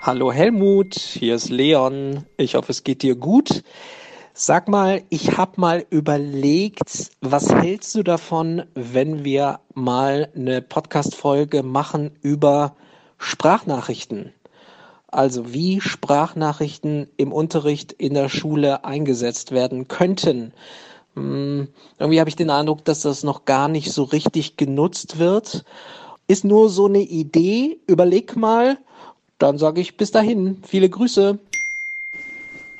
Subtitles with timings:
[0.00, 2.24] Hallo Helmut, hier ist Leon.
[2.36, 3.64] Ich hoffe, es geht dir gut.
[4.32, 11.64] Sag mal, ich habe mal überlegt, was hältst du davon, wenn wir mal eine Podcast-Folge
[11.64, 12.76] machen über
[13.18, 14.32] Sprachnachrichten?
[15.08, 20.52] Also wie Sprachnachrichten im Unterricht in der Schule eingesetzt werden könnten.
[21.16, 21.66] Hm,
[21.98, 25.64] irgendwie habe ich den Eindruck, dass das noch gar nicht so richtig genutzt wird.
[26.28, 27.80] Ist nur so eine Idee.
[27.88, 28.78] Überleg mal.
[29.38, 30.62] Dann sage ich bis dahin.
[30.66, 31.38] Viele Grüße.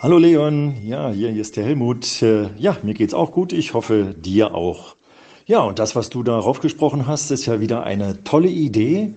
[0.00, 2.22] Hallo Leon, ja, hier, ist der Helmut.
[2.22, 3.52] Äh, ja, mir geht's auch gut.
[3.52, 4.94] Ich hoffe, dir auch.
[5.46, 9.14] Ja, und das, was du darauf gesprochen hast, ist ja wieder eine tolle Idee.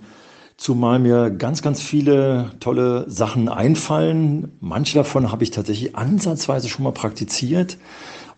[0.57, 4.55] Zumal mir ganz, ganz viele tolle Sachen einfallen.
[4.61, 7.77] Manche davon habe ich tatsächlich ansatzweise schon mal praktiziert.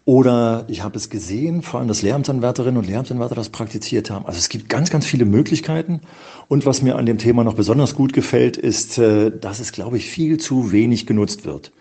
[0.06, 4.26] Oder ich habe es gesehen, vor allem, dass Lehramtsanwärterinnen und Lehramtsanwärter das praktiziert haben.
[4.26, 6.02] Also es gibt ganz, ganz viele Möglichkeiten.
[6.50, 9.98] Und was mir an dem Thema noch besonders gut gefällt, ist, äh, dass es, glaube
[9.98, 11.72] ich, viel zu wenig genutzt wird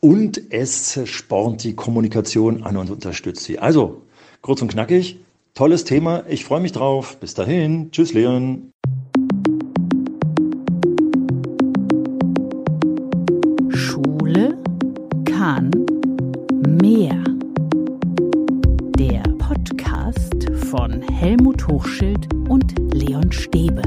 [0.00, 3.58] und es spornt die Kommunikation an und unterstützt sie.
[3.58, 4.02] Also,
[4.42, 5.18] kurz und knackig,
[5.54, 6.24] tolles Thema.
[6.28, 7.18] Ich freue mich drauf.
[7.18, 7.90] Bis dahin.
[7.90, 8.70] Tschüss, Leon.
[13.70, 14.56] Schule
[15.24, 15.70] kann
[16.80, 17.17] mehr.
[21.18, 23.82] Helmut Hochschild und Leon Stäbe.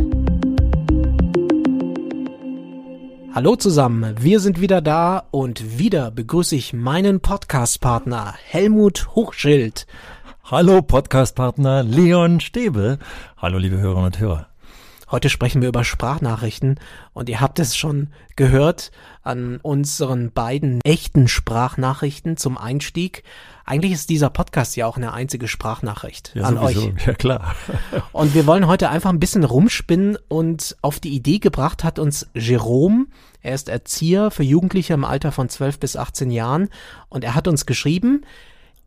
[3.34, 9.88] Hallo zusammen, wir sind wieder da und wieder begrüße ich meinen Podcast-Partner Helmut Hochschild.
[10.44, 13.00] Hallo Podcast-Partner Leon Stäbe.
[13.38, 14.51] Hallo liebe Hörerinnen und Hörer.
[15.12, 16.80] Heute sprechen wir über Sprachnachrichten
[17.12, 18.92] und ihr habt es schon gehört
[19.24, 23.24] an unseren beiden echten Sprachnachrichten zum Einstieg.
[23.66, 26.88] Eigentlich ist dieser Podcast ja auch eine einzige Sprachnachricht ja, an sowieso.
[26.88, 27.06] euch.
[27.06, 27.56] Ja, klar.
[28.14, 32.30] und wir wollen heute einfach ein bisschen rumspinnen und auf die Idee gebracht hat uns
[32.34, 33.08] Jerome.
[33.42, 36.70] Er ist Erzieher für Jugendliche im Alter von 12 bis 18 Jahren
[37.10, 38.24] und er hat uns geschrieben,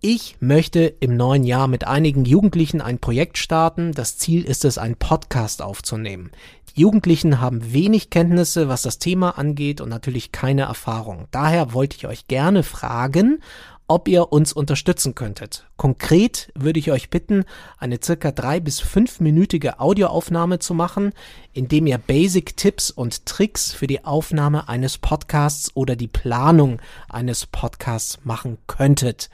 [0.06, 3.92] ich möchte im neuen Jahr mit einigen Jugendlichen ein Projekt starten.
[3.92, 6.30] Das Ziel ist es, einen Podcast aufzunehmen.
[6.68, 11.26] Die Jugendlichen haben wenig Kenntnisse, was das Thema angeht und natürlich keine Erfahrung.
[11.30, 13.40] Daher wollte ich euch gerne fragen,
[13.88, 15.64] ob ihr uns unterstützen könntet.
[15.78, 17.46] Konkret würde ich euch bitten,
[17.78, 21.12] eine circa drei bis fünfminütige Audioaufnahme zu machen,
[21.54, 26.78] indem ihr Basic-Tipps und Tricks für die Aufnahme eines Podcasts oder die Planung
[27.08, 29.30] eines Podcasts machen könntet.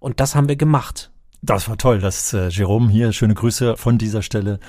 [0.00, 1.10] Und das haben wir gemacht.
[1.42, 4.60] Das war toll, dass äh, Jerome hier, schöne Grüße von dieser Stelle,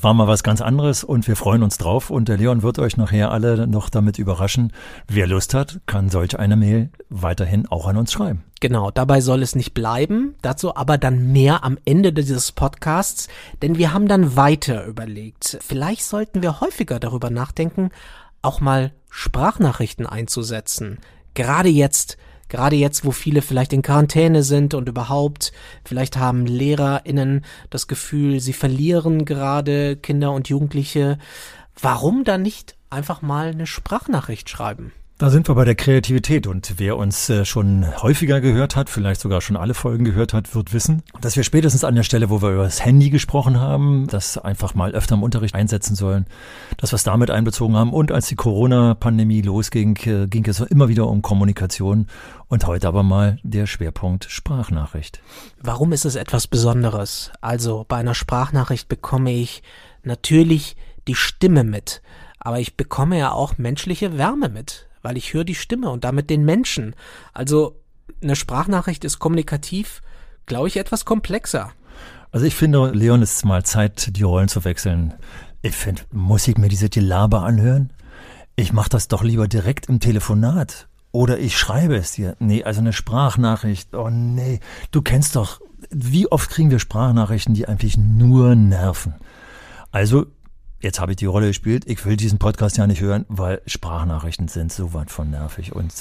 [0.00, 2.96] war mal was ganz anderes und wir freuen uns drauf und der Leon wird euch
[2.96, 4.72] nachher alle noch damit überraschen.
[5.08, 8.44] Wer Lust hat, kann solch eine Mail weiterhin auch an uns schreiben.
[8.60, 13.26] Genau, dabei soll es nicht bleiben, dazu aber dann mehr am Ende dieses Podcasts,
[13.60, 15.58] denn wir haben dann weiter überlegt.
[15.62, 17.90] Vielleicht sollten wir häufiger darüber nachdenken,
[18.40, 20.98] auch mal Sprachnachrichten einzusetzen.
[21.34, 22.18] Gerade jetzt,
[22.50, 25.52] Gerade jetzt, wo viele vielleicht in Quarantäne sind und überhaupt,
[25.84, 31.18] vielleicht haben LehrerInnen das Gefühl, sie verlieren gerade Kinder und Jugendliche.
[31.80, 34.92] Warum dann nicht einfach mal eine Sprachnachricht schreiben?
[35.20, 39.20] Da sind wir bei der Kreativität und wer uns äh, schon häufiger gehört hat, vielleicht
[39.20, 42.40] sogar schon alle Folgen gehört hat, wird wissen, dass wir spätestens an der Stelle, wo
[42.40, 46.24] wir über das Handy gesprochen haben, das einfach mal öfter im Unterricht einsetzen sollen,
[46.78, 50.88] dass wir es damit einbezogen haben und als die Corona-Pandemie losging, äh, ging es immer
[50.88, 52.06] wieder um Kommunikation
[52.48, 55.20] und heute aber mal der Schwerpunkt Sprachnachricht.
[55.60, 57.30] Warum ist es etwas Besonderes?
[57.42, 59.62] Also bei einer Sprachnachricht bekomme ich
[60.02, 60.76] natürlich
[61.06, 62.00] die Stimme mit,
[62.38, 66.30] aber ich bekomme ja auch menschliche Wärme mit weil ich höre die Stimme und damit
[66.30, 66.94] den Menschen.
[67.32, 67.80] Also
[68.22, 70.02] eine Sprachnachricht ist kommunikativ,
[70.46, 71.72] glaube ich, etwas komplexer.
[72.32, 75.14] Also ich finde, Leon, es ist mal Zeit, die Rollen zu wechseln.
[75.62, 77.92] Ich finde, muss ich mir diese Gelaber anhören?
[78.56, 80.88] Ich mache das doch lieber direkt im Telefonat.
[81.12, 82.36] Oder ich schreibe es dir.
[82.38, 83.94] Nee, also eine Sprachnachricht.
[83.94, 84.60] Oh nee,
[84.92, 89.14] du kennst doch, wie oft kriegen wir Sprachnachrichten, die eigentlich nur nerven.
[89.90, 90.26] Also
[90.80, 94.48] jetzt habe ich die Rolle gespielt, ich will diesen Podcast ja nicht hören, weil Sprachnachrichten
[94.48, 95.92] sind so weit von nervig und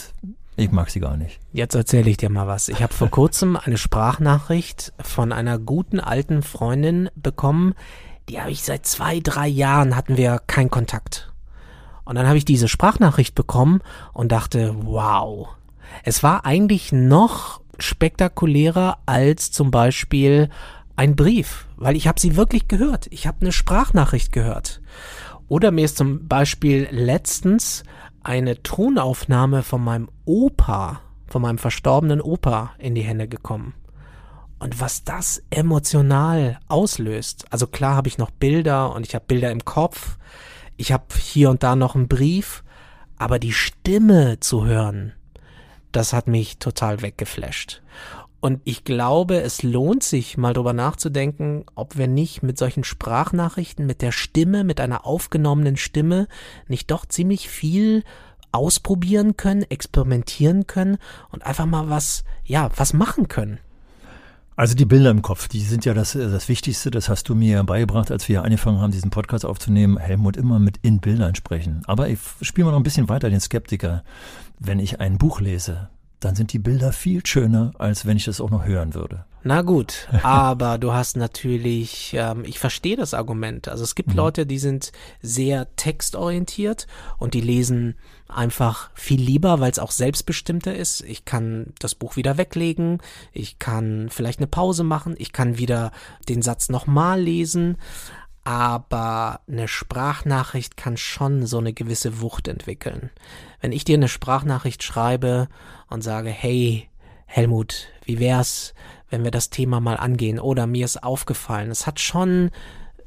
[0.55, 1.39] ich mag sie gar nicht.
[1.53, 2.67] Jetzt erzähle ich dir mal was.
[2.67, 7.75] Ich habe vor kurzem eine Sprachnachricht von einer guten alten Freundin bekommen.
[8.27, 11.31] Die habe ich seit zwei, drei Jahren hatten wir keinen Kontakt.
[12.03, 13.81] Und dann habe ich diese Sprachnachricht bekommen
[14.13, 15.47] und dachte, wow.
[16.03, 20.49] Es war eigentlich noch spektakulärer als zum Beispiel
[20.99, 23.07] ein Brief, weil ich habe sie wirklich gehört.
[23.09, 24.81] Ich habe eine Sprachnachricht gehört.
[25.47, 27.85] Oder mir ist zum Beispiel letztens
[28.21, 33.75] eine Tonaufnahme von meinem Opa, von meinem verstorbenen Opa in die Hände gekommen.
[34.59, 37.45] Und was das emotional auslöst.
[37.49, 40.17] Also klar habe ich noch Bilder und ich habe Bilder im Kopf.
[40.75, 42.61] Ich habe hier und da noch einen Brief.
[43.17, 45.13] Aber die Stimme zu hören,
[45.93, 47.81] das hat mich total weggeflasht.
[48.41, 53.85] Und ich glaube, es lohnt sich mal drüber nachzudenken, ob wir nicht mit solchen Sprachnachrichten,
[53.85, 56.27] mit der Stimme, mit einer aufgenommenen Stimme
[56.67, 58.03] nicht doch ziemlich viel
[58.51, 60.97] ausprobieren können, experimentieren können
[61.31, 63.59] und einfach mal was, ja, was machen können.
[64.55, 66.91] Also die Bilder im Kopf, die sind ja das, das Wichtigste.
[66.91, 69.97] Das hast du mir beigebracht, als wir angefangen haben, diesen Podcast aufzunehmen.
[69.97, 71.83] Helmut immer mit in Bildern sprechen.
[71.87, 74.03] Aber ich spiele mal noch ein bisschen weiter den Skeptiker.
[74.59, 75.87] Wenn ich ein Buch lese,
[76.19, 79.25] dann sind die Bilder viel schöner, als wenn ich das auch noch hören würde.
[79.43, 83.67] Na gut, aber du hast natürlich, ähm, ich verstehe das Argument.
[83.67, 84.15] Also es gibt mhm.
[84.15, 86.87] Leute, die sind sehr textorientiert
[87.17, 87.95] und die lesen
[88.27, 91.01] einfach viel lieber, weil es auch selbstbestimmter ist.
[91.01, 92.99] Ich kann das Buch wieder weglegen,
[93.31, 95.91] ich kann vielleicht eine Pause machen, ich kann wieder
[96.27, 97.77] den Satz nochmal lesen
[98.49, 103.11] aber eine Sprachnachricht kann schon so eine gewisse Wucht entwickeln.
[103.61, 105.49] Wenn ich dir eine Sprachnachricht schreibe
[105.87, 106.89] und sage, hey,
[107.27, 108.73] Helmut, wie wär's,
[109.11, 110.39] wenn wir das Thema mal angehen?
[110.39, 112.49] Oder mir ist aufgefallen, es hat schon,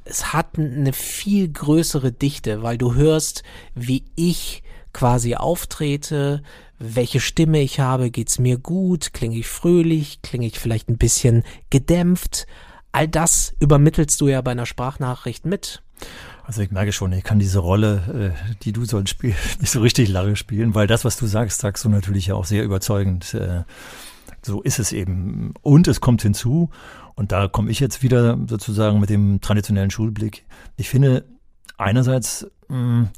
[0.05, 3.43] es hat eine viel größere Dichte, weil du hörst,
[3.75, 4.63] wie ich
[4.93, 6.45] quasi auftrete,
[6.79, 11.43] welche Stimme ich habe, geht's mir gut, klinge ich fröhlich, klinge ich vielleicht ein bisschen
[11.69, 12.47] gedämpft,
[12.93, 15.83] all das übermittelst du ja bei einer Sprachnachricht mit.
[16.45, 19.81] Also ich merke schon, ich kann diese Rolle, äh, die du sollst spielen, nicht so
[19.81, 23.35] richtig lange spielen, weil das, was du sagst, sagst du natürlich ja auch sehr überzeugend.
[23.35, 23.63] Äh,
[24.43, 25.55] so ist es eben.
[25.63, 26.71] Und es kommt hinzu,
[27.15, 30.45] und da komme ich jetzt wieder sozusagen mit dem traditionellen Schulblick.
[30.77, 31.25] Ich finde,
[31.77, 33.11] einerseits mh,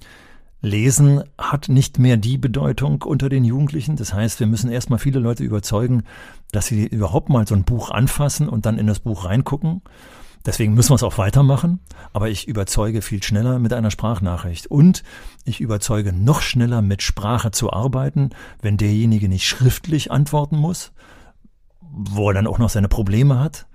[0.65, 3.97] Lesen hat nicht mehr die Bedeutung unter den Jugendlichen.
[3.97, 6.05] Das heißt, wir müssen erstmal viele Leute überzeugen,
[6.53, 9.83] dass sie überhaupt mal so ein Buch anfassen und dann in das Buch reingucken.
[10.47, 11.81] Deswegen müssen wir es auch weitermachen.
[12.13, 14.67] Aber ich überzeuge viel schneller mit einer Sprachnachricht.
[14.67, 15.03] Und
[15.45, 20.93] ich überzeuge noch schneller mit Sprache zu arbeiten, wenn derjenige nicht schriftlich antworten muss,
[21.81, 23.67] wo er dann auch noch seine Probleme hat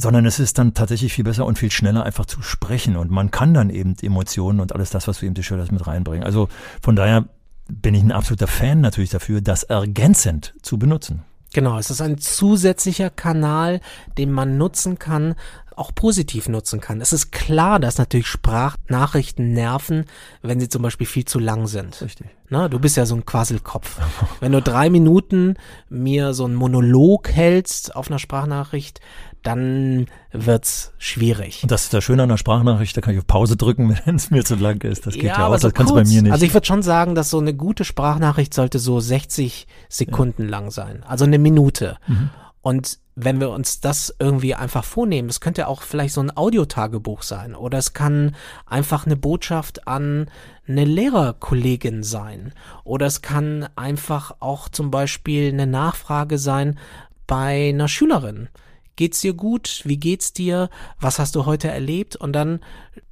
[0.00, 3.30] sondern es ist dann tatsächlich viel besser und viel schneller einfach zu sprechen und man
[3.30, 6.24] kann dann eben Emotionen und alles das, was du eben das mit reinbringen.
[6.24, 6.48] Also
[6.82, 7.26] von daher
[7.68, 11.22] bin ich ein absoluter Fan natürlich dafür, das ergänzend zu benutzen.
[11.52, 13.80] Genau, es ist ein zusätzlicher Kanal,
[14.16, 15.34] den man nutzen kann,
[15.74, 17.00] auch positiv nutzen kann.
[17.00, 20.04] Es ist klar, dass natürlich Sprachnachrichten nerven,
[20.42, 22.00] wenn sie zum Beispiel viel zu lang sind.
[22.02, 22.28] Richtig.
[22.50, 23.98] Na, du bist ja so ein Quasselkopf.
[24.40, 25.54] wenn du drei Minuten
[25.88, 29.00] mir so einen Monolog hältst auf einer Sprachnachricht,
[29.42, 31.62] dann wird's schwierig.
[31.62, 34.16] Und das ist das Schöne an der Sprachnachricht, da kann ich auf Pause drücken, wenn
[34.16, 35.06] es mir zu lang ist.
[35.06, 36.32] Das geht ja, ja auch, so das kannst du bei mir nicht.
[36.32, 40.50] Also ich würde schon sagen, dass so eine gute Sprachnachricht sollte so 60 Sekunden ja.
[40.50, 41.96] lang sein, also eine Minute.
[42.06, 42.30] Mhm.
[42.62, 47.22] Und wenn wir uns das irgendwie einfach vornehmen, das könnte auch vielleicht so ein Audiotagebuch
[47.22, 48.34] sein oder es kann
[48.66, 50.30] einfach eine Botschaft an
[50.66, 52.52] eine Lehrerkollegin sein
[52.84, 56.78] oder es kann einfach auch zum Beispiel eine Nachfrage sein
[57.26, 58.48] bei einer Schülerin
[58.96, 59.82] geht's dir gut?
[59.84, 60.70] Wie geht's dir?
[60.98, 62.16] Was hast du heute erlebt?
[62.16, 62.60] Und dann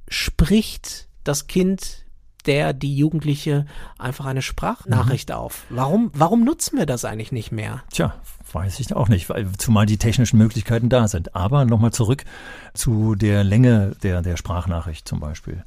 [0.07, 2.05] spricht das Kind
[2.45, 3.65] der, die Jugendliche
[3.97, 5.35] einfach eine Sprachnachricht mhm.
[5.35, 5.65] auf.
[5.69, 7.83] Warum, warum nutzen wir das eigentlich nicht mehr?
[7.91, 8.15] Tja,
[8.53, 11.35] weiß ich auch nicht, weil zumal die technischen Möglichkeiten da sind.
[11.35, 12.25] Aber nochmal zurück
[12.73, 15.63] zu der Länge der, der Sprachnachricht zum Beispiel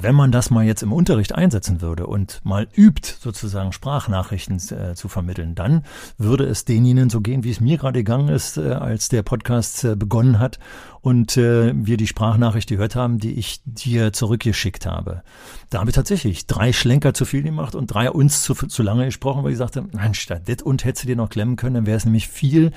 [0.00, 4.94] wenn man das mal jetzt im Unterricht einsetzen würde und mal übt, sozusagen Sprachnachrichten äh,
[4.94, 5.84] zu vermitteln, dann
[6.16, 9.84] würde es denjenigen so gehen, wie es mir gerade gegangen ist, äh, als der Podcast
[9.84, 10.58] äh, begonnen hat
[11.02, 15.22] und äh, wir die Sprachnachricht gehört haben, die ich dir zurückgeschickt habe.
[15.68, 19.06] Da habe ich tatsächlich drei Schlenker zu viel gemacht und drei uns zu, zu lange
[19.06, 21.86] gesprochen, weil ich sagte, nein, statt das und hättest du dir noch klemmen können, dann
[21.86, 22.70] wäre es nämlich viel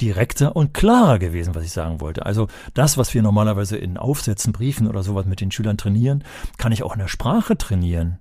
[0.00, 2.26] direkter und klarer gewesen, was ich sagen wollte.
[2.26, 6.22] Also das, was wir normalerweise in Aufsätzen, Briefen oder sowas mit den Schülern trainieren,
[6.60, 8.18] kann ich auch in der Sprache trainieren.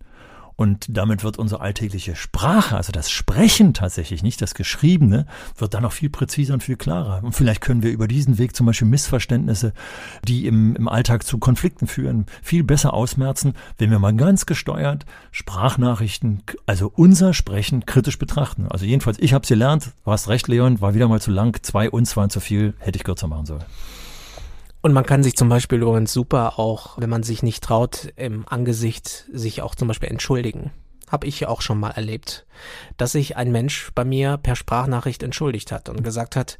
[0.55, 5.25] Und damit wird unsere alltägliche Sprache, also das Sprechen tatsächlich, nicht das Geschriebene,
[5.57, 7.23] wird dann auch viel präziser und viel klarer.
[7.23, 9.73] Und vielleicht können wir über diesen Weg zum Beispiel Missverständnisse,
[10.27, 15.05] die im, im Alltag zu Konflikten führen, viel besser ausmerzen, wenn wir mal ganz gesteuert
[15.31, 18.67] Sprachnachrichten, also unser Sprechen kritisch betrachten.
[18.69, 21.57] Also jedenfalls, ich habe es gelernt, du hast recht, Leon, war wieder mal zu lang,
[21.61, 23.63] zwei uns waren zu viel, hätte ich kürzer machen sollen.
[24.81, 28.47] Und man kann sich zum Beispiel übrigens super auch, wenn man sich nicht traut, im
[28.47, 30.71] Angesicht sich auch zum Beispiel entschuldigen.
[31.09, 32.45] Hab ich auch schon mal erlebt,
[32.95, 36.59] dass sich ein Mensch bei mir per Sprachnachricht entschuldigt hat und gesagt hat,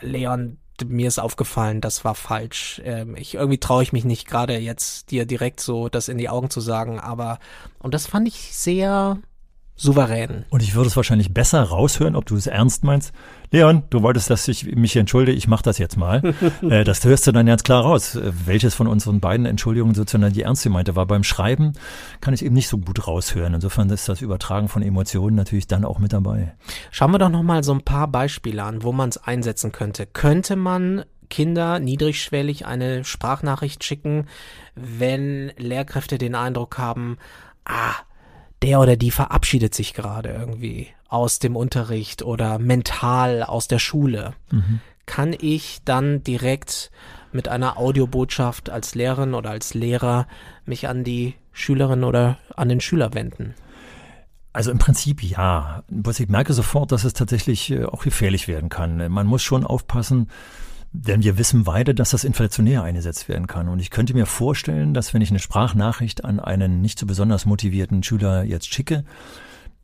[0.00, 2.80] Leon, mir ist aufgefallen, das war falsch.
[2.84, 6.28] Ähm, ich irgendwie traue ich mich nicht gerade jetzt dir direkt so das in die
[6.28, 7.38] Augen zu sagen, aber
[7.78, 9.18] und das fand ich sehr
[9.76, 10.44] souverän.
[10.48, 13.12] Und ich würde es wahrscheinlich besser raushören, ob du es ernst meinst.
[13.52, 16.22] Leon, du wolltest, dass ich mich entschuldige, ich mache das jetzt mal.
[16.62, 18.16] äh, das hörst du dann ganz klar raus.
[18.16, 21.06] Äh, welches von unseren beiden Entschuldigungen sozusagen die ernst gemeinte war.
[21.06, 21.74] Beim Schreiben
[22.20, 23.54] kann ich eben nicht so gut raushören.
[23.54, 26.54] Insofern ist das Übertragen von Emotionen natürlich dann auch mit dabei.
[26.90, 30.06] Schauen wir doch nochmal so ein paar Beispiele an, wo man es einsetzen könnte.
[30.06, 34.26] Könnte man Kinder niedrigschwellig eine Sprachnachricht schicken,
[34.74, 37.18] wenn Lehrkräfte den Eindruck haben,
[37.64, 37.94] ah,
[38.62, 44.34] der oder die verabschiedet sich gerade irgendwie aus dem Unterricht oder mental aus der Schule.
[44.50, 44.80] Mhm.
[45.04, 46.90] Kann ich dann direkt
[47.32, 50.26] mit einer Audiobotschaft als Lehrerin oder als Lehrer
[50.64, 53.54] mich an die Schülerin oder an den Schüler wenden?
[54.52, 55.84] Also im Prinzip ja.
[56.18, 59.12] Ich merke sofort, dass es tatsächlich äh, auch gefährlich werden kann.
[59.12, 60.30] Man muss schon aufpassen,
[60.92, 63.68] denn wir wissen beide, dass das inflationär eingesetzt werden kann.
[63.68, 67.46] Und ich könnte mir vorstellen, dass wenn ich eine Sprachnachricht an einen nicht so besonders
[67.46, 69.04] motivierten Schüler jetzt schicke,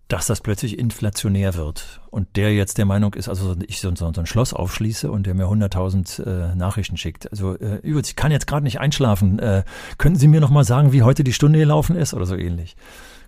[0.09, 2.00] dass das plötzlich inflationär wird.
[2.11, 5.26] Und der jetzt der Meinung ist, also ich so, so, so ein Schloss aufschließe und
[5.26, 7.30] der mir 100.000 äh, Nachrichten schickt.
[7.30, 9.38] Also äh, übrigens, ich kann jetzt gerade nicht einschlafen.
[9.38, 9.64] Äh,
[9.97, 12.76] könnten Sie mir noch mal sagen, wie heute die Stunde gelaufen ist oder so ähnlich?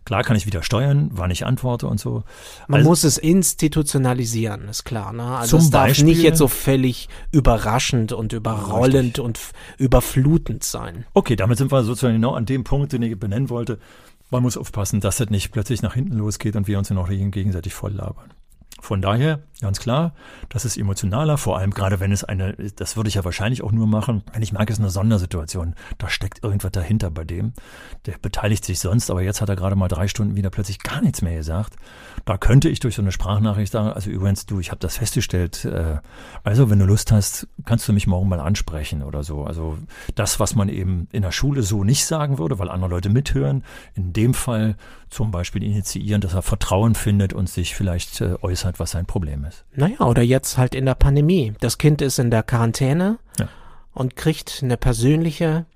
[0.04, 2.25] Klar kann ich wieder steuern, wann ich antworte und so.
[2.68, 5.12] Man also, muss es institutionalisieren, ist klar.
[5.14, 5.23] Ne?
[5.23, 9.25] Also es darf Beispiel, nicht jetzt so völlig überraschend und überrollend richtig.
[9.25, 9.40] und
[9.78, 11.06] überflutend sein.
[11.14, 13.78] Okay, damit sind wir sozusagen genau an dem Punkt, den ich benennen wollte.
[14.30, 17.73] Man muss aufpassen, dass das nicht plötzlich nach hinten losgeht und wir uns noch gegenseitig
[17.73, 18.30] voll labern.
[18.85, 20.12] Von daher, ganz klar,
[20.50, 23.73] das ist emotionaler, vor allem gerade wenn es eine, das würde ich ja wahrscheinlich auch
[23.73, 27.54] nur machen, wenn ich merke, es ist eine Sondersituation, da steckt irgendwas dahinter bei dem,
[28.04, 31.00] der beteiligt sich sonst, aber jetzt hat er gerade mal drei Stunden wieder plötzlich gar
[31.00, 31.76] nichts mehr gesagt.
[32.26, 35.64] Da könnte ich durch so eine Sprachnachricht sagen, also übrigens, du, ich habe das festgestellt,
[35.64, 35.97] äh,
[36.42, 39.44] also wenn du Lust hast, kannst du mich morgen mal ansprechen oder so.
[39.44, 39.78] Also
[40.14, 43.64] das, was man eben in der Schule so nicht sagen würde, weil andere Leute mithören,
[43.94, 44.76] in dem Fall
[45.14, 49.44] zum Beispiel initiieren, dass er Vertrauen findet und sich vielleicht äh, äußert, was sein Problem
[49.44, 49.64] ist.
[49.75, 51.54] Naja, oder jetzt halt in der Pandemie.
[51.61, 53.49] Das Kind ist in der Quarantäne ja.
[53.92, 55.66] und kriegt eine persönliche.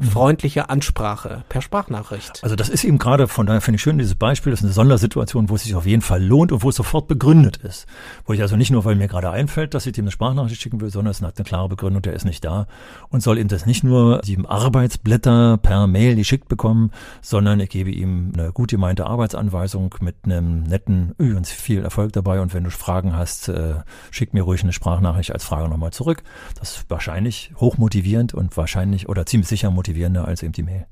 [0.00, 2.38] Freundliche Ansprache per Sprachnachricht.
[2.42, 4.72] Also das ist eben gerade, von daher finde ich schön, dieses Beispiel, das ist eine
[4.72, 7.86] Sondersituation, wo es sich auf jeden Fall lohnt und wo es sofort begründet ist.
[8.24, 10.80] Wo ich also nicht nur, weil mir gerade einfällt, dass ich dem eine Sprachnachricht schicken
[10.80, 12.68] will, sondern es hat eine klare Begründung, der ist nicht da
[13.08, 17.90] und soll ihm das nicht nur sieben Arbeitsblätter per Mail geschickt bekommen, sondern ich gebe
[17.90, 22.70] ihm eine gut gemeinte Arbeitsanweisung mit einem netten, übrigens viel Erfolg dabei und wenn du
[22.70, 23.74] Fragen hast, äh,
[24.12, 26.22] schick mir ruhig eine Sprachnachricht als Frage nochmal zurück.
[26.60, 30.86] Das ist wahrscheinlich hochmotivierend und wahrscheinlich oder ziemlich sicher motivierend motivierender als eben die Mail.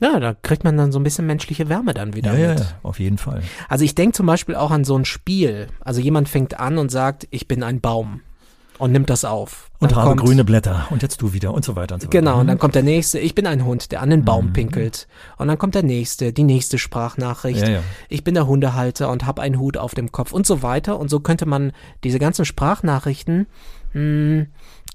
[0.00, 2.60] Ja, da kriegt man dann so ein bisschen menschliche Wärme dann wieder ja, mit.
[2.60, 3.42] Ja, auf jeden Fall.
[3.68, 5.68] Also ich denke zum Beispiel auch an so ein Spiel.
[5.80, 8.20] Also jemand fängt an und sagt, ich bin ein Baum
[8.78, 9.70] und nimmt das auf.
[9.78, 12.08] Dann und habe kommt, grüne Blätter und jetzt du wieder und so weiter und so
[12.08, 12.18] weiter.
[12.18, 14.52] Genau, und dann kommt der nächste, ich bin ein Hund, der an den Baum mhm.
[14.52, 15.06] pinkelt.
[15.36, 17.62] Und dann kommt der nächste, die nächste Sprachnachricht.
[17.62, 17.80] Ja, ja.
[18.08, 20.98] Ich bin der Hundehalter und habe einen Hut auf dem Kopf und so weiter.
[20.98, 21.70] Und so könnte man
[22.02, 23.46] diese ganzen Sprachnachrichten
[23.92, 24.46] mh, hm,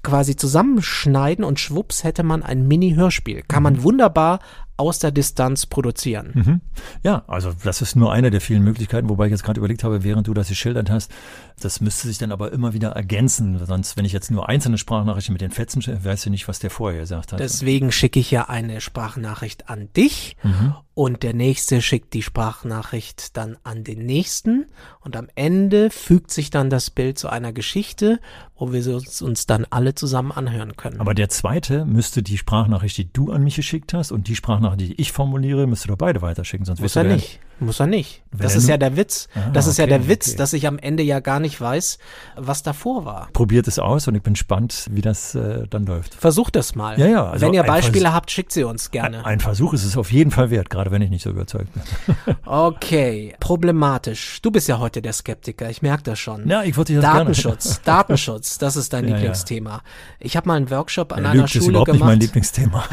[0.02, 3.42] quasi zusammenschneiden und schwupps hätte man ein Mini-Hörspiel.
[3.46, 3.82] Kann man mhm.
[3.82, 4.40] wunderbar
[4.80, 6.30] aus der Distanz produzieren.
[6.34, 6.60] Mhm.
[7.02, 10.02] Ja, also das ist nur eine der vielen Möglichkeiten, wobei ich jetzt gerade überlegt habe,
[10.02, 11.12] während du das geschildert hast,
[11.60, 13.64] das müsste sich dann aber immer wieder ergänzen.
[13.64, 16.70] Sonst, wenn ich jetzt nur einzelne Sprachnachrichten mit den Fetzen, weißt du nicht, was der
[16.70, 17.40] vorher gesagt hat.
[17.40, 20.74] Deswegen schicke ich ja eine Sprachnachricht an dich mhm.
[20.94, 24.66] und der nächste schickt die Sprachnachricht dann an den nächsten
[25.00, 28.20] und am Ende fügt sich dann das Bild zu einer Geschichte,
[28.56, 31.00] wo wir uns, uns dann alle zusammen anhören können.
[31.00, 34.69] Aber der zweite müsste die Sprachnachricht, die du an mich geschickt hast und die Sprachnachricht,
[34.76, 37.40] die ich formuliere, müsste doch beide weiterschicken, sonst Muss er nicht.
[37.60, 38.22] Muss er nicht.
[38.32, 39.28] Das ist ja der Witz.
[39.34, 40.36] Ah, das ist okay, ja der Witz, okay.
[40.38, 41.98] dass ich am Ende ja gar nicht weiß,
[42.36, 43.28] was davor war.
[43.34, 46.14] Probiert es aus und ich bin gespannt, wie das äh, dann läuft.
[46.14, 46.98] Versucht es mal.
[46.98, 47.30] Ja, ja.
[47.30, 49.18] Also wenn ihr Beispiele Vers habt, schickt sie uns gerne.
[49.18, 51.68] Ein, ein, Versuch ist es auf jeden Fall wert, gerade wenn ich nicht so überzeugt
[51.74, 51.82] bin.
[52.46, 54.40] okay, problematisch.
[54.42, 56.48] Du bist ja heute der Skeptiker, ich merke das schon.
[56.48, 57.80] Ja, ich wollte das Datenschutz, gerne.
[57.84, 59.70] Datenschutz, das ist dein ja, Lieblingsthema.
[59.70, 59.82] Ja.
[60.20, 62.00] Ich habe mal einen Workshop an ja, einer Schule ist überhaupt gemacht.
[62.00, 62.84] nicht mein Lieblingsthema.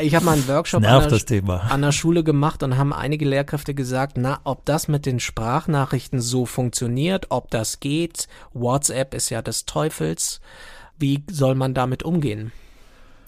[0.00, 3.69] ich habe mal einen Workshop an einer, an einer Schule gemacht und haben einige Lehrkräfte
[3.74, 8.28] gesagt, na, ob das mit den Sprachnachrichten so funktioniert, ob das geht.
[8.52, 10.40] WhatsApp ist ja des Teufels.
[10.98, 12.52] Wie soll man damit umgehen?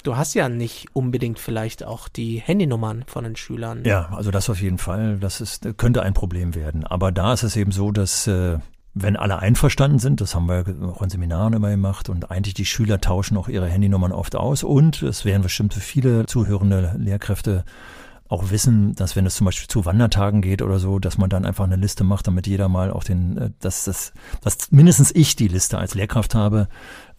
[0.03, 3.85] Du hast ja nicht unbedingt vielleicht auch die Handynummern von den Schülern.
[3.85, 5.19] Ja, also das auf jeden Fall.
[5.19, 6.85] Das ist, könnte ein Problem werden.
[6.85, 8.59] Aber da ist es eben so, dass äh,
[8.95, 12.67] wenn alle einverstanden sind, das haben wir auch in Seminaren immer gemacht und eigentlich die
[12.67, 17.65] Schüler tauschen auch ihre Handynummern oft aus und es werden bestimmt für viele zuhörende Lehrkräfte
[18.33, 21.45] auch wissen, dass wenn es zum Beispiel zu Wandertagen geht oder so, dass man dann
[21.45, 25.37] einfach eine Liste macht, damit jeder mal auch den, äh, dass das, dass mindestens ich
[25.37, 26.69] die Liste als Lehrkraft habe,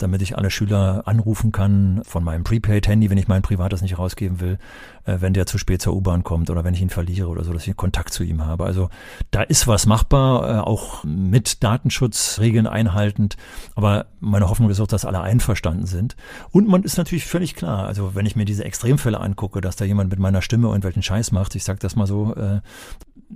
[0.03, 4.39] damit ich alle Schüler anrufen kann von meinem Prepaid-Handy, wenn ich mein privates nicht rausgeben
[4.39, 4.59] will,
[5.05, 7.53] äh, wenn der zu spät zur U-Bahn kommt oder wenn ich ihn verliere oder so,
[7.53, 8.65] dass ich Kontakt zu ihm habe.
[8.65, 8.89] Also
[9.31, 13.37] da ist was machbar, äh, auch mit Datenschutzregeln einhaltend.
[13.75, 16.15] Aber meine Hoffnung ist auch, dass alle einverstanden sind.
[16.51, 19.85] Und man ist natürlich völlig klar, also wenn ich mir diese Extremfälle angucke, dass da
[19.85, 22.61] jemand mit meiner Stimme irgendwelchen Scheiß macht, ich sag das mal so, äh,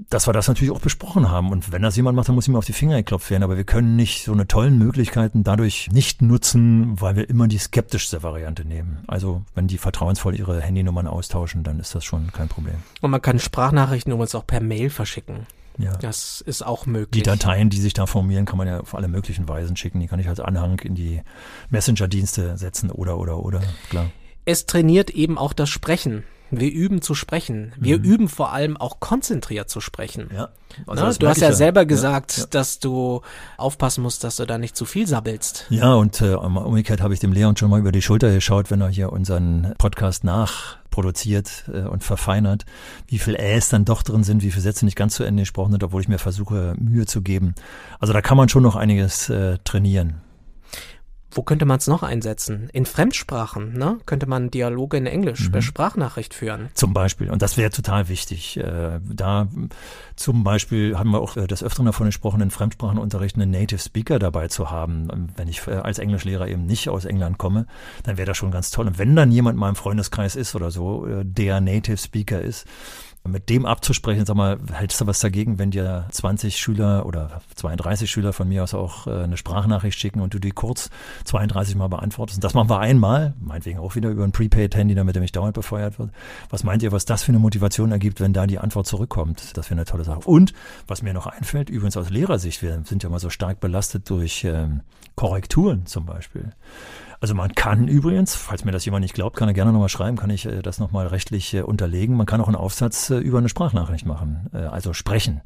[0.10, 1.52] dass wir das natürlich auch besprochen haben.
[1.52, 3.44] Und wenn das jemand macht, dann muss ihm auf die Finger geklopft werden.
[3.44, 6.57] Aber wir können nicht so eine tollen Möglichkeiten dadurch nicht nutzen,
[7.00, 9.04] weil wir immer die skeptischste Variante nehmen.
[9.08, 12.76] Also wenn die vertrauensvoll ihre Handynummern austauschen, dann ist das schon kein Problem.
[13.02, 15.48] Und man kann Sprachnachrichten übrigens auch per Mail verschicken.
[15.78, 15.96] Ja.
[15.98, 17.24] Das ist auch möglich.
[17.24, 20.00] Die Dateien, die sich da formieren, kann man ja auf alle möglichen Weisen schicken.
[20.00, 21.22] Die kann ich als Anhang in die
[21.70, 24.10] Messenger-Dienste setzen oder, oder, oder, klar.
[24.46, 26.24] Es trainiert eben auch das Sprechen.
[26.52, 27.74] Wir üben zu sprechen.
[27.78, 28.04] Wir mhm.
[28.04, 30.30] üben vor allem auch konzentriert zu sprechen.
[30.34, 30.50] Ja.
[30.86, 32.50] Also Na, du hast ja, ja selber gesagt, ja, ja.
[32.52, 33.22] dass du
[33.58, 35.66] aufpassen musst, dass du da nicht zu viel sabbelst.
[35.70, 38.82] Ja, und äh, umgekehrt habe ich dem Leon schon mal über die Schulter geschaut, wenn
[38.82, 42.66] er hier unseren Podcast nachproduziert äh, und verfeinert,
[43.08, 45.72] wie viel Äs dann doch drin sind, wie viele Sätze nicht ganz zu Ende gesprochen
[45.72, 47.56] sind, obwohl ich mir versuche, Mühe zu geben.
[48.00, 50.22] Also da kann man schon noch einiges äh, trainieren.
[51.32, 52.70] Wo könnte man es noch einsetzen?
[52.72, 53.98] In Fremdsprachen, ne?
[54.06, 55.52] Könnte man Dialoge in Englisch mhm.
[55.52, 56.70] per Sprachnachricht führen?
[56.74, 57.30] Zum Beispiel.
[57.30, 58.58] Und das wäre total wichtig.
[58.58, 59.48] Äh, da
[60.16, 64.20] zum Beispiel haben wir auch äh, des Öfteren davon gesprochen, in Fremdsprachenunterricht einen Native Speaker
[64.20, 65.32] dabei zu haben.
[65.36, 67.68] Wenn ich äh, als Englischlehrer eben nicht aus England komme,
[68.04, 68.88] dann wäre das schon ganz toll.
[68.88, 72.66] Und wenn dann jemand in meinem Freundeskreis ist oder so, äh, der Native Speaker ist,
[73.28, 78.10] mit dem abzusprechen, sag mal, hältst du was dagegen, wenn dir 20 Schüler oder 32
[78.10, 80.90] Schüler von mir aus auch äh, eine Sprachnachricht schicken und du die kurz
[81.26, 82.38] 32 Mal beantwortest?
[82.38, 85.54] Und das machen wir einmal, meinetwegen auch wieder über ein Prepaid-Handy, damit er mich dauernd
[85.54, 86.12] befeuert wird.
[86.50, 89.58] Was meint ihr, was das für eine Motivation ergibt, wenn da die Antwort zurückkommt?
[89.58, 90.22] Das wäre eine tolle Sache.
[90.26, 90.54] Und
[90.88, 94.44] was mir noch einfällt, übrigens aus Lehrersicht, wir sind ja mal so stark belastet durch
[94.44, 94.82] ähm,
[95.16, 96.52] Korrekturen zum Beispiel.
[97.20, 100.18] Also man kann übrigens, falls mir das jemand nicht glaubt, kann er gerne nochmal schreiben,
[100.18, 102.16] kann ich äh, das nochmal rechtlich äh, unterlegen.
[102.16, 105.42] Man kann auch einen Aufsatz äh, über eine Sprachnachricht machen, äh, also sprechen.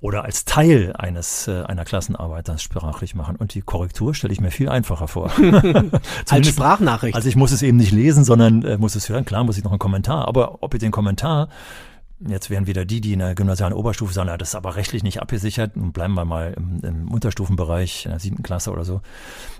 [0.00, 3.36] Oder als Teil eines äh, einer Klassenarbeit das sprachlich machen.
[3.36, 5.30] Und die Korrektur stelle ich mir viel einfacher vor.
[6.30, 7.14] als Sprachnachricht.
[7.14, 9.26] Also ich muss es eben nicht lesen, sondern äh, muss es hören.
[9.26, 10.26] Klar muss ich noch einen Kommentar.
[10.26, 11.48] Aber ob ich den Kommentar
[12.28, 15.02] Jetzt wären wieder die, die in der gymnasialen Oberstufe sagen, ja, das ist aber rechtlich
[15.02, 19.00] nicht abgesichert und bleiben wir mal im, im, Unterstufenbereich in der siebten Klasse oder so.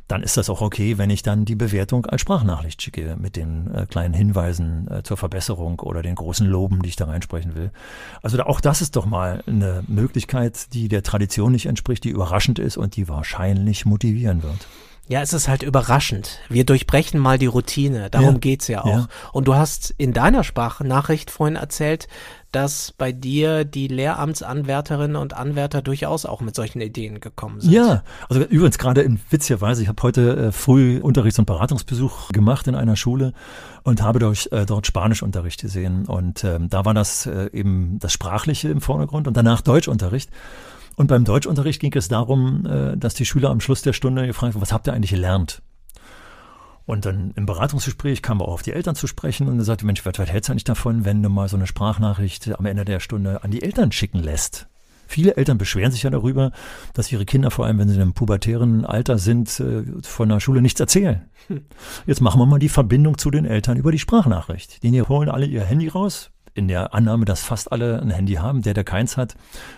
[0.09, 3.75] Dann ist das auch okay, wenn ich dann die Bewertung als Sprachnachricht schicke mit den
[3.75, 7.71] äh, kleinen Hinweisen äh, zur Verbesserung oder den großen Loben, die ich da reinsprechen will.
[8.21, 12.11] Also da, auch das ist doch mal eine Möglichkeit, die der Tradition nicht entspricht, die
[12.11, 14.67] überraschend ist und die wahrscheinlich motivieren wird.
[15.11, 16.39] Ja, es ist halt überraschend.
[16.49, 18.11] Wir durchbrechen mal die Routine.
[18.11, 18.87] Darum ja, geht's ja auch.
[18.87, 19.09] Ja.
[19.33, 22.07] Und du hast in deiner Sprachnachricht vorhin erzählt,
[22.53, 27.73] dass bei dir die Lehramtsanwärterinnen und Anwärter durchaus auch mit solchen Ideen gekommen sind.
[27.73, 32.69] Ja, also übrigens gerade in witzigerweise, ich habe heute äh, früh Unterrichts- und Beratungsbesuch gemacht
[32.69, 33.33] in einer Schule
[33.83, 36.07] und habe durch, äh, dort Spanischunterricht gesehen.
[36.07, 40.31] Und ähm, da war das äh, eben das Sprachliche im Vordergrund und danach Deutschunterricht.
[41.01, 44.53] Und beim Deutschunterricht ging es darum, äh, dass die Schüler am Schluss der Stunde gefragt
[44.53, 45.63] haben, was habt ihr eigentlich gelernt?
[46.85, 49.87] Und dann im Beratungsgespräch kam er auch auf die Eltern zu sprechen und er sagte,
[49.87, 52.85] Mensch, was, was hältst du eigentlich davon, wenn du mal so eine Sprachnachricht am Ende
[52.85, 54.69] der Stunde an die Eltern schicken lässt?
[55.07, 56.53] Viele Eltern beschweren sich ja darüber,
[56.93, 60.41] dass ihre Kinder, vor allem wenn sie in einem pubertären Alter sind, äh, von der
[60.41, 61.31] Schule nichts erzählen.
[61.47, 61.63] Hm.
[62.05, 64.83] Jetzt machen wir mal die Verbindung zu den Eltern über die Sprachnachricht.
[64.83, 68.63] Die holen alle ihr Handy raus, in der Annahme, dass fast alle ein Handy haben.
[68.63, 69.37] Der, der keins hat,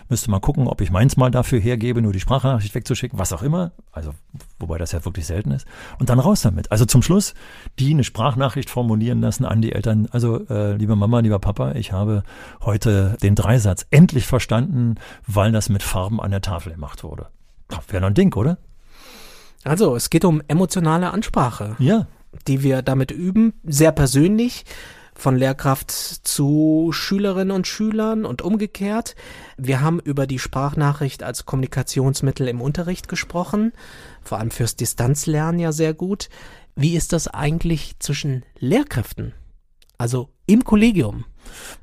[0.09, 3.43] müsste mal gucken, ob ich meins mal dafür hergebe, nur die Sprachnachricht wegzuschicken, was auch
[3.43, 3.71] immer.
[3.91, 4.13] Also,
[4.59, 5.67] wobei das ja wirklich selten ist.
[5.99, 6.71] Und dann raus damit.
[6.71, 7.33] Also zum Schluss,
[7.79, 10.07] die eine Sprachnachricht formulieren lassen an die Eltern.
[10.11, 12.23] Also, äh, liebe Mama, lieber Papa, ich habe
[12.61, 14.95] heute den Dreisatz endlich verstanden,
[15.27, 17.27] weil das mit Farben an der Tafel gemacht wurde.
[17.87, 18.57] Wäre noch ein Ding, oder?
[19.63, 21.75] Also, es geht um emotionale Ansprache.
[21.79, 22.07] Ja.
[22.47, 24.65] Die wir damit üben, sehr persönlich
[25.15, 29.15] von Lehrkraft zu Schülerinnen und Schülern und umgekehrt.
[29.57, 33.73] Wir haben über die Sprachnachricht als Kommunikationsmittel im Unterricht gesprochen,
[34.21, 36.29] vor allem fürs Distanzlernen ja sehr gut.
[36.75, 39.33] Wie ist das eigentlich zwischen Lehrkräften?
[39.97, 41.25] Also im Kollegium?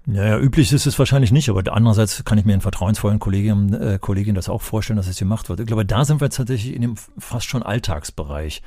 [0.06, 3.98] Naja, üblich ist es wahrscheinlich nicht, aber andererseits kann ich mir in vertrauensvollen Kolleginnen, äh,
[4.00, 5.60] Kolleginnen das auch vorstellen, dass es gemacht wird.
[5.60, 8.62] Ich glaube, da sind wir jetzt tatsächlich in dem fast schon Alltagsbereich.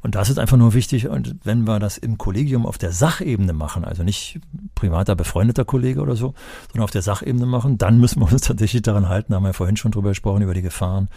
[0.00, 3.52] Und das ist einfach nur wichtig, und wenn wir das im Kollegium auf der Sachebene
[3.52, 4.40] machen, also nicht
[4.74, 6.34] privater, befreundeter Kollege oder so,
[6.68, 9.54] sondern auf der Sachebene machen, dann müssen wir uns tatsächlich daran halten, haben wir ja
[9.54, 11.08] vorhin schon drüber gesprochen, über die Gefahren,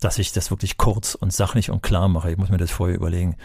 [0.00, 2.30] dass ich das wirklich kurz und sachlich und klar mache.
[2.30, 3.36] Ich muss mir das vorher überlegen.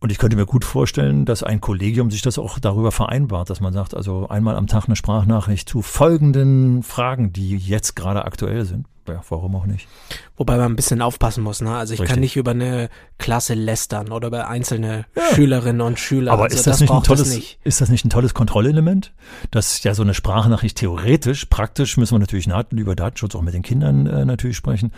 [0.00, 3.60] Und ich könnte mir gut vorstellen, dass ein Kollegium sich das auch darüber vereinbart, dass
[3.60, 8.64] man sagt, also einmal am Tag eine Sprachnachricht zu folgenden Fragen, die jetzt gerade aktuell
[8.64, 8.86] sind.
[9.10, 9.88] Ja, warum auch nicht?
[10.36, 11.74] Wobei man ein bisschen aufpassen muss, ne?
[11.74, 12.14] Also ich Richtig.
[12.14, 16.32] kann nicht über eine Klasse lästern oder über einzelne Schülerinnen und Schüler.
[16.32, 17.58] Aber also ist das, nicht ein tolles, nicht.
[17.62, 19.12] ist das nicht ein tolles Kontrollelement?
[19.50, 23.62] Dass ja so eine Sprachnachricht theoretisch, praktisch müssen wir natürlich über Datenschutz auch mit den
[23.62, 24.92] Kindern äh, natürlich sprechen,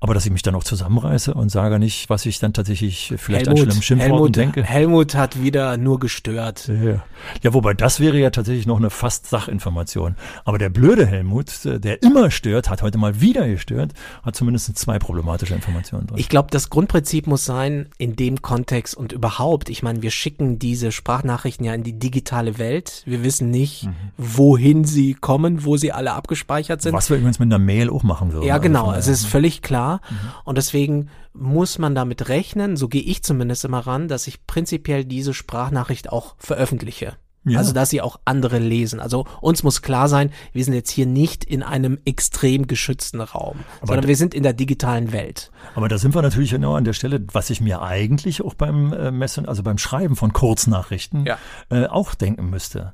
[0.00, 3.48] aber dass ich mich dann auch zusammenreiße und sage nicht, was ich dann tatsächlich vielleicht
[3.48, 4.62] an schlimmen Schimpfworten Helmut, denke.
[4.62, 6.68] Helmut hat wieder nur gestört.
[6.68, 7.04] Ja.
[7.42, 10.16] ja, wobei das wäre ja tatsächlich noch eine fast Sachinformation.
[10.44, 13.92] Aber der blöde Helmut, äh, der immer stört, hat heute mal wieder gestört,
[14.22, 16.18] hat zumindest zwei problematische Informationen drin.
[16.18, 20.58] Ich glaube, das Grundprinzip muss sein, in dem Kontext und überhaupt, ich meine, wir schicken
[20.58, 23.02] diese Sprachnachrichten ja in die digitale Welt.
[23.06, 26.92] Wir wissen nicht, wohin sie kommen, wo sie alle abgespeichert sind.
[26.92, 28.46] Was wir übrigens mit einer Mail auch machen würden.
[28.46, 28.84] Ja, Also genau.
[28.86, 30.00] von Es ist völlig klar.
[30.44, 35.04] Und deswegen muss man damit rechnen, so gehe ich zumindest immer ran, dass ich prinzipiell
[35.04, 37.16] diese Sprachnachricht auch veröffentliche.
[37.48, 37.58] Ja.
[37.60, 38.98] Also, dass sie auch andere lesen.
[39.00, 43.60] Also, uns muss klar sein, wir sind jetzt hier nicht in einem extrem geschützten Raum,
[43.82, 45.50] sondern d- wir sind in der digitalen Welt.
[45.76, 48.92] Aber da sind wir natürlich genau an der Stelle, was ich mir eigentlich auch beim
[48.92, 51.38] äh, Messen, also beim Schreiben von Kurznachrichten Ja.
[51.70, 52.92] äh, auch denken müsste.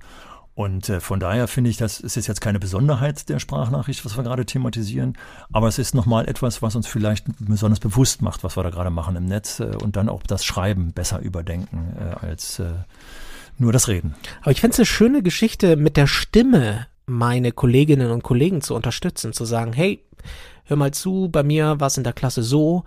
[0.55, 4.23] Und äh, von daher finde ich, das ist jetzt keine Besonderheit der Sprachnachricht, was wir
[4.23, 5.17] gerade thematisieren,
[5.51, 8.91] aber es ist nochmal etwas, was uns vielleicht besonders bewusst macht, was wir da gerade
[8.91, 12.67] machen im Netz äh, und dann auch das Schreiben besser überdenken äh, als äh,
[13.59, 14.15] nur das Reden.
[14.41, 18.75] Aber ich fände es eine schöne Geschichte, mit der Stimme meine Kolleginnen und Kollegen zu
[18.75, 20.05] unterstützen, zu sagen, hey,
[20.65, 22.85] hör mal zu, bei mir war es in der Klasse so,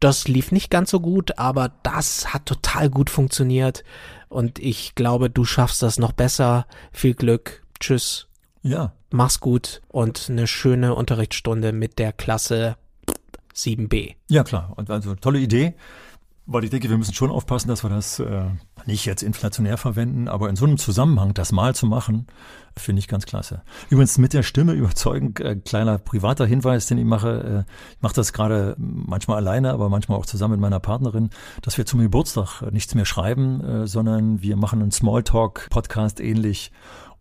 [0.00, 3.84] das lief nicht ganz so gut, aber das hat total gut funktioniert
[4.28, 6.66] und ich glaube, du schaffst das noch besser.
[6.90, 8.26] Viel Glück, tschüss,
[8.62, 12.76] Ja, mach's gut und eine schöne Unterrichtsstunde mit der Klasse
[13.54, 14.16] 7b.
[14.28, 14.72] Ja, klar.
[14.76, 15.74] Und also tolle Idee,
[16.46, 18.44] weil ich denke, wir müssen schon aufpassen, dass wir das äh,
[18.86, 22.26] nicht jetzt inflationär verwenden, aber in so einem Zusammenhang das mal zu machen,
[22.76, 23.62] finde ich ganz klasse.
[23.90, 28.14] Übrigens mit der Stimme überzeugen, äh, kleiner privater Hinweis, den ich mache, äh, ich mache
[28.14, 32.62] das gerade manchmal alleine, aber manchmal auch zusammen mit meiner Partnerin, dass wir zum Geburtstag
[32.70, 36.72] nichts mehr schreiben, äh, sondern wir machen einen Smalltalk-Podcast ähnlich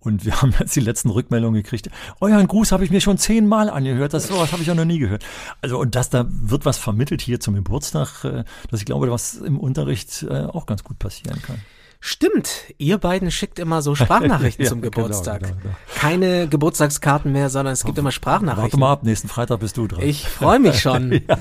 [0.02, 1.90] und wir haben jetzt die letzten Rückmeldungen gekriegt.
[2.20, 4.14] Euren Gruß habe ich mir schon zehnmal angehört.
[4.14, 5.24] Das sowas habe ich auch noch nie gehört.
[5.62, 9.36] Also und das da wird was vermittelt hier zum Geburtstag, äh, dass ich glaube, was
[9.36, 11.60] im Unterricht äh, auch ganz gut passieren kann.
[12.04, 15.42] Stimmt, ihr beiden schickt immer so Sprachnachrichten Ja, zum genau, Geburtstag.
[15.44, 15.76] genau, genau.
[15.96, 18.80] Keine Geburtstagskarten mehr, sondern es gibt immer Warte Sprachnachrichten.
[18.80, 20.02] mal ab, nächsten Freitag bist du dran.
[20.02, 21.22] Ich freue mich schon.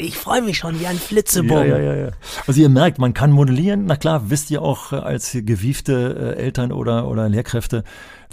[0.00, 1.66] Ich freue mich schon wie ein ja, Flitzebogen.
[1.68, 2.08] ja, ja, ja.
[2.46, 3.86] Also ihr merkt, man kann modellieren.
[3.86, 7.82] Na klar, wisst ihr auch äh, als gewiefte äh, Eltern oder, oder Lehrkräfte,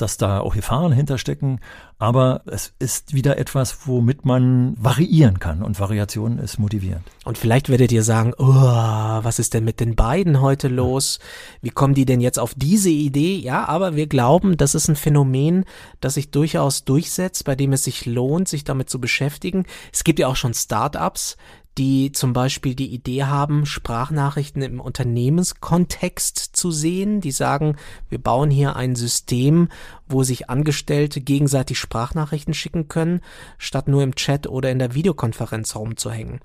[0.01, 1.59] dass da auch Gefahren hinterstecken.
[1.97, 5.63] Aber es ist wieder etwas, womit man variieren kann.
[5.63, 7.03] Und Variation ist motivierend.
[7.23, 11.19] Und vielleicht werdet ihr sagen, oh, was ist denn mit den beiden heute los?
[11.61, 13.37] Wie kommen die denn jetzt auf diese Idee?
[13.37, 15.65] Ja, aber wir glauben, das ist ein Phänomen,
[16.01, 19.65] das sich durchaus durchsetzt, bei dem es sich lohnt, sich damit zu beschäftigen.
[19.93, 21.37] Es gibt ja auch schon Startups,
[21.77, 27.21] die zum Beispiel die Idee haben, Sprachnachrichten im Unternehmenskontext zu sehen.
[27.21, 27.75] Die sagen,
[28.09, 29.69] wir bauen hier ein System,
[30.07, 33.21] wo sich Angestellte gegenseitig Sprachnachrichten schicken können,
[33.57, 36.39] statt nur im Chat oder in der Videokonferenz rumzuhängen.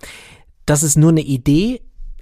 [0.67, 1.81] Das ist nur eine Idee.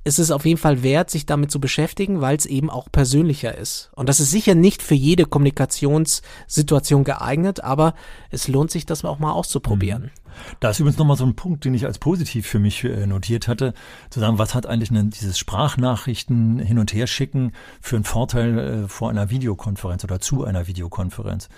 [0.08, 3.56] Es ist auf jeden Fall wert, sich damit zu beschäftigen, weil es eben auch persönlicher
[3.56, 3.90] ist.
[3.94, 7.94] Und das ist sicher nicht für jede Kommunikationssituation geeignet, aber
[8.30, 10.10] es lohnt sich, das auch mal auszuprobieren.
[10.60, 13.48] Da ist übrigens nochmal so ein Punkt, den ich als positiv für mich äh, notiert
[13.48, 13.74] hatte,
[14.08, 18.58] zu sagen, was hat eigentlich denn dieses Sprachnachrichten hin und her schicken für einen Vorteil
[18.58, 21.50] äh, vor einer Videokonferenz oder zu einer Videokonferenz?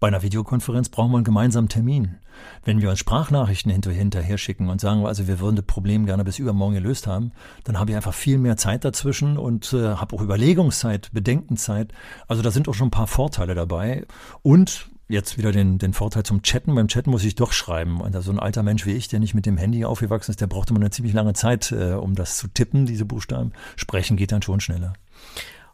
[0.00, 2.18] Bei einer Videokonferenz brauchen wir einen gemeinsamen Termin.
[2.64, 6.22] Wenn wir uns Sprachnachrichten hinter, hinterher schicken und sagen, also wir würden das Problem gerne
[6.22, 7.32] bis übermorgen gelöst haben,
[7.64, 11.92] dann habe ich einfach viel mehr Zeit dazwischen und äh, habe auch Überlegungszeit, Bedenkenzeit.
[12.28, 14.06] Also da sind auch schon ein paar Vorteile dabei.
[14.42, 16.74] Und jetzt wieder den, den Vorteil zum Chatten.
[16.76, 18.00] Beim Chatten muss ich doch schreiben.
[18.00, 20.46] Und so ein alter Mensch wie ich, der nicht mit dem Handy aufgewachsen ist, der
[20.46, 23.52] braucht immer eine ziemlich lange Zeit, äh, um das zu tippen, diese Buchstaben.
[23.74, 24.92] Sprechen geht dann schon schneller.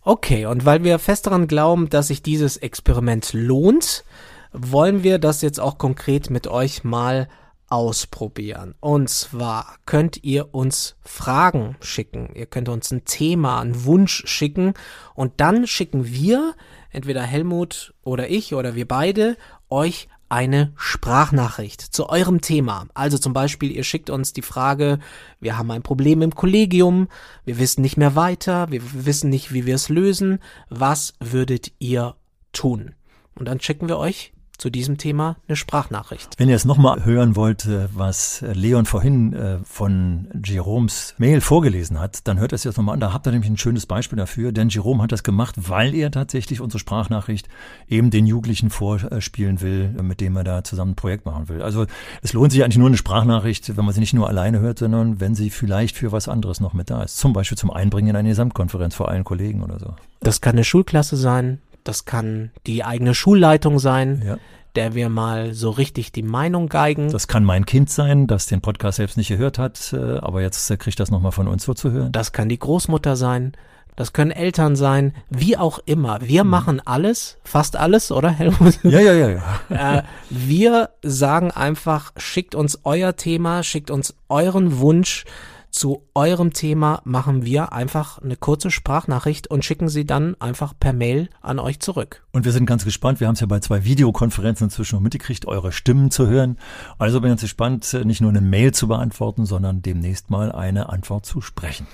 [0.07, 4.05] Okay, und weil wir fest daran glauben, dass sich dieses Experiment lohnt,
[4.53, 7.27] wollen wir das jetzt auch konkret mit euch mal
[7.69, 8.75] ausprobieren.
[8.81, 12.29] Und zwar könnt ihr uns Fragen schicken.
[12.35, 14.75] Ihr könnt uns ein Thema, einen Wunsch schicken
[15.15, 16.55] und dann schicken wir,
[16.91, 19.39] entweder Helmut oder ich oder wir beide,
[19.71, 22.87] euch eine Sprachnachricht zu eurem Thema.
[22.95, 24.99] Also zum Beispiel, ihr schickt uns die Frage,
[25.41, 27.09] wir haben ein Problem im Kollegium,
[27.45, 30.41] wir wissen nicht mehr weiter, wir wissen nicht, wie wir es lösen.
[30.69, 32.17] Was würdet ihr
[32.53, 32.95] tun?
[33.35, 36.35] Und dann schicken wir euch zu diesem Thema eine Sprachnachricht.
[36.39, 42.01] Wenn ihr es nochmal hören wollt, äh, was Leon vorhin äh, von Jeroms Mail vorgelesen
[42.01, 43.01] hat, dann hört es jetzt nochmal an.
[43.01, 46.11] Da habt ihr nämlich ein schönes Beispiel dafür, denn Jerome hat das gemacht, weil er
[46.11, 47.49] tatsächlich unsere Sprachnachricht
[47.89, 51.63] eben den Jugendlichen vorspielen will, mit dem er da zusammen ein Projekt machen will.
[51.63, 51.87] Also
[52.23, 55.21] es lohnt sich eigentlich nur eine Sprachnachricht, wenn man sie nicht nur alleine hört, sondern
[55.21, 57.19] wenn sie vielleicht für was anderes noch mit da ist.
[57.19, 59.95] Zum Beispiel zum Einbringen in eine Gesamtkonferenz vor allen Kollegen oder so.
[60.21, 64.39] Das kann eine Schulklasse sein, das kann die eigene Schulleitung sein, ja.
[64.75, 67.11] der wir mal so richtig die Meinung geigen.
[67.11, 70.71] Das kann mein Kind sein, das den Podcast selbst nicht gehört hat, äh, aber jetzt
[70.71, 72.13] äh, kriegt das nochmal von uns so zu hören.
[72.13, 73.53] Das kann die Großmutter sein.
[73.97, 76.21] Das können Eltern sein, wie auch immer.
[76.21, 76.51] Wir mhm.
[76.51, 78.81] machen alles, fast alles, oder Helmut?
[78.83, 79.99] Ja, ja, ja, ja.
[79.99, 85.25] äh, wir sagen einfach, schickt uns euer Thema, schickt uns euren Wunsch
[85.75, 90.93] zu eurem Thema machen wir einfach eine kurze Sprachnachricht und schicken sie dann einfach per
[90.93, 92.25] Mail an euch zurück.
[92.31, 93.19] Und wir sind ganz gespannt.
[93.19, 96.59] Wir haben es ja bei zwei Videokonferenzen inzwischen noch mitgekriegt, eure Stimmen zu hören.
[96.99, 100.91] Also bin ich ganz gespannt, nicht nur eine Mail zu beantworten, sondern demnächst mal eine
[100.91, 101.89] Antwort zu sprechen.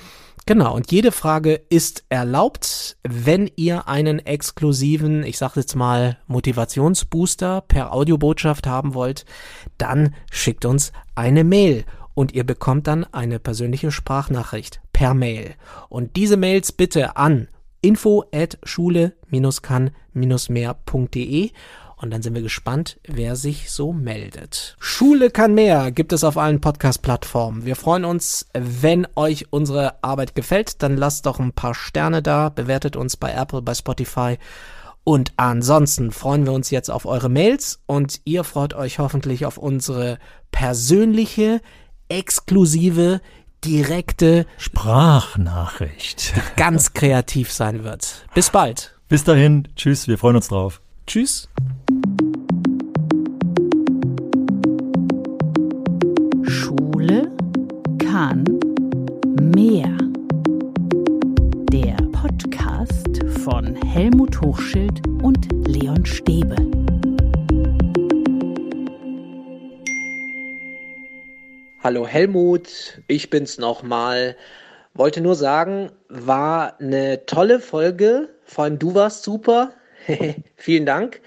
[0.44, 7.62] Genau, und jede Frage ist erlaubt, wenn ihr einen exklusiven, ich sage jetzt mal, Motivationsbooster
[7.62, 9.24] per Audiobotschaft haben wollt,
[9.78, 11.84] dann schickt uns eine Mail
[12.20, 15.54] und ihr bekommt dann eine persönliche Sprachnachricht per Mail.
[15.88, 17.48] Und diese Mails bitte an
[17.80, 21.50] info at schule-kann-mehr.de
[21.96, 24.76] und dann sind wir gespannt, wer sich so meldet.
[24.80, 27.64] Schule kann mehr gibt es auf allen Podcast-Plattformen.
[27.64, 32.50] Wir freuen uns, wenn euch unsere Arbeit gefällt, dann lasst doch ein paar Sterne da,
[32.50, 34.36] bewertet uns bei Apple, bei Spotify.
[35.04, 39.56] Und ansonsten freuen wir uns jetzt auf eure Mails und ihr freut euch hoffentlich auf
[39.56, 40.18] unsere
[40.52, 41.62] persönliche
[42.10, 43.20] exklusive,
[43.64, 46.34] direkte Sprachnachricht.
[46.36, 48.26] Die ganz kreativ sein wird.
[48.34, 48.94] Bis bald.
[49.08, 49.68] Bis dahin.
[49.76, 50.08] Tschüss.
[50.08, 50.80] Wir freuen uns drauf.
[51.06, 51.48] Tschüss.
[56.44, 57.30] Schule
[57.98, 58.44] kann
[59.54, 59.96] mehr.
[61.72, 66.56] Der Podcast von Helmut Hochschild und Leon Stäbe.
[71.82, 74.36] Hallo Helmut, ich bin's nochmal.
[74.92, 78.28] Wollte nur sagen, war eine tolle Folge.
[78.44, 79.72] Vor allem du warst super.
[80.56, 81.22] Vielen Dank.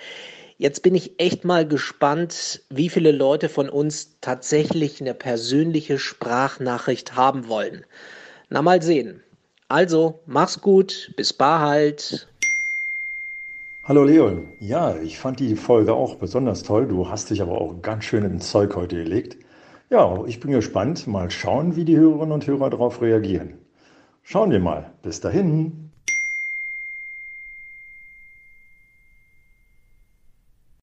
[0.60, 7.16] Jetzt bin ich echt mal gespannt, wie viele Leute von uns tatsächlich eine persönliche Sprachnachricht
[7.16, 7.84] haben wollen.
[8.52, 9.24] Na mal sehen.
[9.70, 12.28] Also, mach's gut, bis bald.
[13.86, 14.50] Hallo Leon.
[14.60, 16.88] Ja, ich fand die Folge auch besonders toll.
[16.88, 19.43] Du hast dich aber auch ganz schön ins Zeug heute gelegt.
[19.94, 21.06] Ja, ich bin gespannt.
[21.06, 23.60] Mal schauen, wie die Hörerinnen und Hörer darauf reagieren.
[24.24, 24.92] Schauen wir mal.
[25.04, 25.83] Bis dahin.